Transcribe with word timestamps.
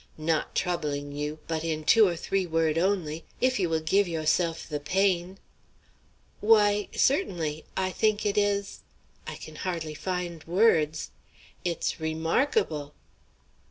Not 0.17 0.55
t'oubling 0.55 1.11
you, 1.15 1.37
but, 1.47 1.63
in 1.63 1.83
two 1.83 2.07
or 2.07 2.15
three 2.15 2.47
word' 2.47 2.79
only 2.79 3.23
if 3.39 3.59
you 3.59 3.69
will 3.69 3.79
give 3.81 4.07
yo'self 4.07 4.67
the 4.67 4.79
pain" 4.79 5.37
"Why, 6.39 6.89
certainly; 6.91 7.65
I 7.77 7.91
think 7.91 8.25
it 8.25 8.35
is 8.35 8.79
I 9.27 9.35
can 9.35 9.57
hardly 9.57 9.93
find 9.93 10.43
words 10.45 11.11
it's 11.63 11.99
remarkable." 11.99 12.95